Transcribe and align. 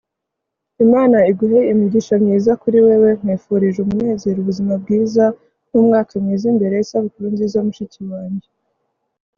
imana 0.85 1.17
iguhe 1.31 1.59
imigisha 1.73 2.15
myiza 2.23 2.51
kuri 2.61 2.77
wewe. 2.85 3.09
nkwifurije 3.19 3.79
umunezero, 3.81 4.37
ubuzima 4.39 4.73
bwiza 4.81 5.25
numwaka 5.69 6.13
mwiza 6.23 6.45
imbere. 6.51 6.73
isabukuru 6.83 7.25
nziza 7.33 7.57
mushiki 7.65 8.01
wanjye 8.11 8.49